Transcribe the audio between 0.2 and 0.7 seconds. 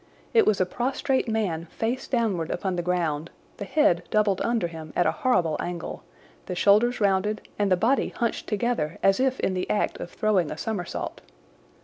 It was a